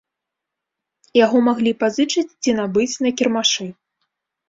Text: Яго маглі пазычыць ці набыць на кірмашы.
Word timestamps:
Яго 1.25 1.37
маглі 1.49 1.71
пазычыць 1.85 2.27
ці 2.43 2.59
набыць 2.63 2.91
на 3.07 3.15
кірмашы. 3.21 3.73